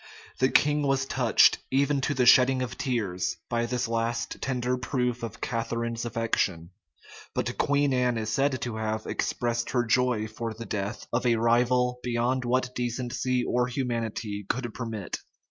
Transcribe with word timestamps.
[*] 0.21 0.39
The 0.39 0.49
king 0.49 0.81
was 0.81 1.05
touched, 1.05 1.59
even 1.69 2.01
to 2.01 2.15
the 2.15 2.25
shedding 2.25 2.63
of 2.63 2.75
tears, 2.75 3.37
by 3.49 3.67
this 3.67 3.87
last 3.87 4.41
tender 4.41 4.75
proof 4.75 5.21
of 5.21 5.41
Catharine's 5.41 6.05
affection; 6.05 6.71
but 7.35 7.55
Queen 7.59 7.93
Anne 7.93 8.17
is 8.17 8.31
said 8.33 8.59
to 8.63 8.77
have 8.77 9.05
expressed 9.05 9.69
her 9.69 9.85
joy 9.85 10.25
for 10.25 10.55
the 10.55 10.65
death 10.65 11.05
of 11.13 11.23
a 11.27 11.35
rival 11.35 11.99
beyond 12.01 12.45
what 12.45 12.73
decency 12.73 13.43
or 13.43 13.67
humanity 13.67 14.43
could 14.49 14.73
permit. 14.73 15.19